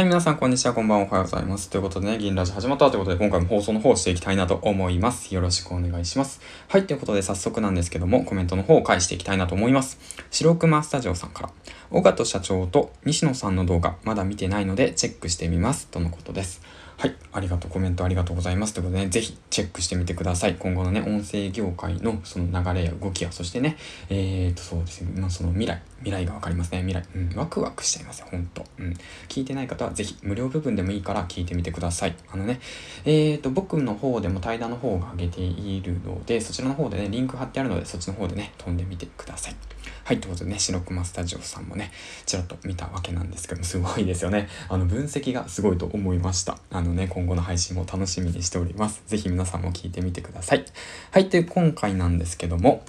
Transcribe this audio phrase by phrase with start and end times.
[0.00, 0.72] はい、皆さん、こんにちは。
[0.72, 1.04] こんばんは。
[1.04, 1.68] おはようございます。
[1.68, 5.34] ということでね、銀ラジ始まったということで、今回も放送の方をしていきたいなと思います。
[5.34, 6.40] よろしくお願いします。
[6.68, 9.98] はい、ということで、早速なんですけども、コメントの方を返していきたいなと思います。
[10.30, 11.50] 白熊スタジオさんから、
[11.90, 15.86] 岡戸社長と西野さんの動画、まだ見てないので、チェックしてみます。
[15.88, 16.62] とのことです。
[17.00, 17.16] はい。
[17.32, 17.70] ありがとう。
[17.70, 18.74] コメントありがとうございます。
[18.74, 20.56] ということでね、ぜひチェックしてみてください。
[20.56, 23.78] 今後のね、音声業界のその流れや動きや、そしてね、
[24.10, 26.80] えーと、そうですね、まあ、その未来、未来がわかりますね。
[26.80, 27.02] 未来。
[27.14, 28.66] うん、ワクワクしちゃいますよ、ほんと。
[28.78, 28.94] うん。
[29.28, 32.14] 聞いてない方はぜひ無料部分でもいいから聞いてみてください。
[32.30, 32.60] あのね、
[33.06, 39.56] えーと、僕の方でも対談の方が上げているので、そちらの方でね、リンク貼ってあるので、そっちの方でね、飛んでみてください。
[40.04, 41.92] はい、ということでね、白熊スタジオさんもね、
[42.26, 44.48] ちらっと見たわけなんですけども、すごいですよね。
[44.68, 46.58] あの、分析がすごいと思いました。
[46.70, 49.02] あのね、今後の配信も楽しみにしております。
[49.06, 50.64] 是非皆さんも聞いてみてください。
[51.10, 52.84] はい、で、今回なんですけども、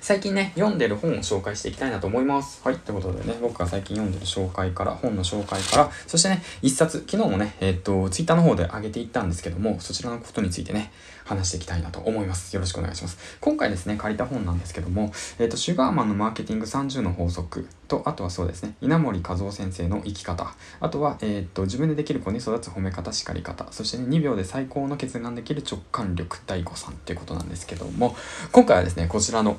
[0.00, 2.60] 最近ね、読んでる本を紹介していきたいなと思います。
[2.64, 2.76] はい。
[2.76, 10.92] ということでね、僕が最近読んでる紹介から、本の紹介から、そしてね、一冊、昨日もね、えー、っと、ツイッターの方で上げていったんですけども、そちらのことについてね、
[11.24, 12.54] 話していきたいなと思います。
[12.54, 13.18] よろしくお願いします。
[13.40, 28.16] 今回ですね、借りた本なんですけども、えー、っと、シュガーマンのマーケティング30の法則と、あとはそうですね、稲森和夫先生の生き方、あとは、えー、っと、自分でできる子に育つ褒め方、叱り方、そしてね、2秒で最高の決断できる直感力第5さんっていうことなんですけども、
[28.52, 29.58] 今回はですね、こちらの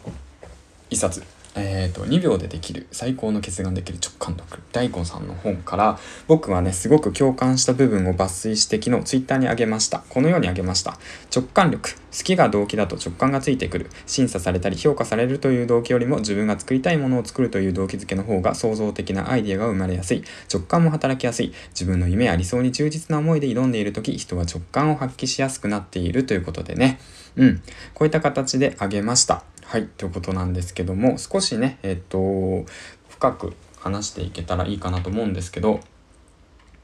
[0.90, 1.24] 一冊。
[1.60, 10.04] えーと、2秒でできる最高の決断できる直感力大根さんの本から僕はねすごく共感した部分を抜粋して昨日ツイッターにあげました。
[10.10, 11.00] このようにあげました。
[11.36, 11.96] 直感力。
[12.18, 13.90] 好きが動機だと直感がついてくる。
[14.06, 20.24] 審査されたり評価されるという動機よりも自分が作りたいものを作るという動機づけの方が創造的なアイデアが生まれやすい。
[20.52, 21.54] 直感も働きやすい。
[21.70, 27.00] 自分の夢や理想に忠実な思いで挑んでいる時人は直感を発揮しやすくなっているということでね。
[27.36, 27.62] うん。
[27.94, 29.44] こういった形であげました。
[29.68, 32.66] はい、ということなんですけども、少しね、えっと、
[33.10, 35.82] 深く話していけたらいいかなと思うんですけど、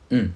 [0.10, 0.36] うん。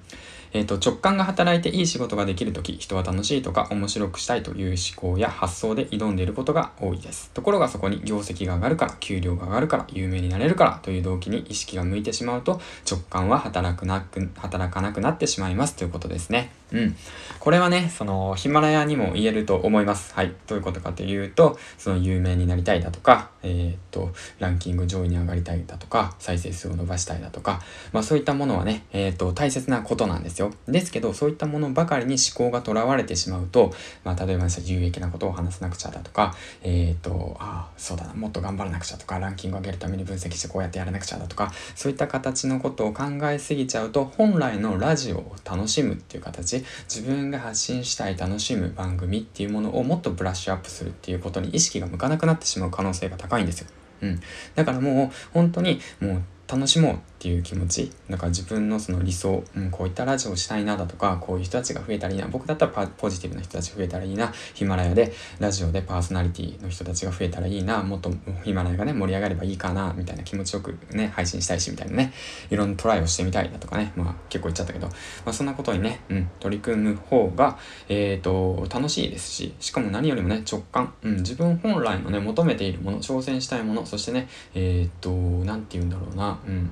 [0.58, 7.30] えっ、ー、と、直感が働いていい仕事ができるとき、人は楽しいとか面白くしたいという思考や発想で挑んでいることが多いです。
[7.36, 12.59] ところがそこに業績が上がるから、給料が上がるから、有名になれるからという動機に意識が向いてしまうと、
[12.89, 16.52] 直感は働くなく、働かなくなってしまいますということですね。
[16.71, 16.95] うん。
[17.39, 20.14] これはね、その、ヒマラヤにも言えると思います。
[20.15, 20.33] はい。
[20.48, 27.61] どういうことかというと、その有名になりたいだとか、えー、っと、ランキング上位に上がりたいだとか、再生数を伸ばしたいだとか、
[27.93, 30.46] まあそういったものはね、えー、っと、大切なことなんですよ。
[30.67, 53.67] ですけど、そういったものばかりに思考がとらわれてしまうと、まあ例えば有益なことを話さなくちゃだとか、えー、と、ああ、そうだな、もっと頑張らなくちゃとか、ランキングを上げるために分析してこうやってやらなくちゃだとか、そういった形のことを考えすぎちゃうと、本来のラジオを楽しむっていう形、自分が発信したい楽しむ番組っていうものをもっとブラッシュアップするっていうことに意識が向かなくなってしまう可能性が高いんですよ。
[54.02, 54.19] うん。
[54.55, 57.91] だからもう本当にもう楽しもうっていう気持ち。
[58.09, 68.11] だから自分のその理想、うん、こういったラジオをしたいなだとかこういう人たちが増えたらいいな僕だったらポジティブな人たち増えたらいいなヒマラヤでラジオでパーソナリティの人たちが増えたらいいなもっと
[68.43, 72.13] ヒマラヤがね盛り上がればいいかなみたいな気持ちよくね配信したいしみたいなね
[72.49, 74.93] いろんなトライをしてみたいだとかねまあ結構言っちゃったけど、ま
[75.27, 77.57] あ、そんなことにね、うん、取り組む方が
[77.89, 85.11] えっ、ー、と楽しいですししかも何よりもね直感、うん、自分本来のね求めているもの挑戦したいものそしてねえっ、ー、と
[85.45, 86.36] 何て言うんだろうな。
[86.45, 86.71] うん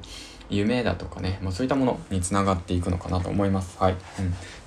[0.50, 3.78] 夢だとかね、まあ、そういったものにつながっていくのかなと思います。
[3.80, 3.94] はい。
[3.94, 4.00] うん。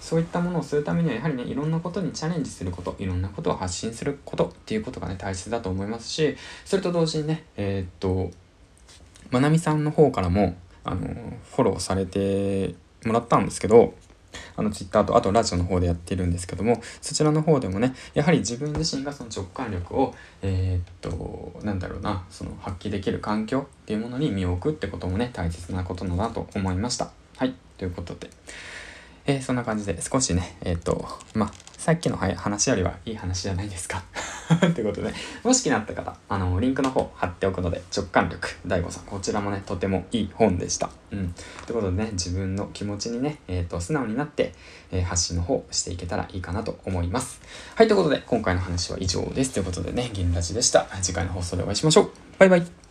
[0.00, 8.30] そういったものをするためには、やはりね、いろんなことにチャレンジすること、いろんなことを発信することっていうことがね、大切だと思いますし、それと同時にね、えー、っと、
[9.30, 10.98] まなみさんの方からも、あの、
[11.50, 13.94] フォローされてもらったんですけど、
[14.58, 27.10] あの Twitter とあとラジオの方でやってるんですけどもそちらの方でもねやはり自分自身がその直感力をえー、っとなんだろうなその発揮できる環境っていうものに身を置くってこともね大切なことだなと思いました。
[27.36, 27.54] はい。
[27.76, 28.30] ということで。
[29.26, 34.02] えー、そんな感じで少しねえー、っとまあさっきの話よりはいい話じゃないですか。
[34.66, 35.12] ってことで、
[35.44, 40.90] もし気になった方、あの、リンクの方貼っておくので、直感力、大悟さん、こちらもね、とてもいい本でした。
[41.12, 41.34] うん。
[41.62, 44.54] ってことでね、自分の気持ちにね、えっ、ー、と、素直になって、
[44.90, 47.40] えー、発信の方していけたらいいかなと思います。
[47.74, 49.52] はい、ということで、今回の話は以上です。
[49.52, 50.86] ということでね、銀ラジでした。
[51.02, 52.10] 次回の放送でお会いしましょう。
[52.38, 52.87] バイバイ。